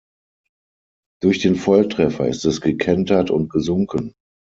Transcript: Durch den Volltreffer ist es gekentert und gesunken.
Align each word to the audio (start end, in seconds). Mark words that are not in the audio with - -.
Durch 1.21 1.37
den 1.37 1.55
Volltreffer 1.55 2.27
ist 2.27 2.43
es 2.45 2.59
gekentert 2.59 3.29
und 3.29 3.51
gesunken. 3.51 4.15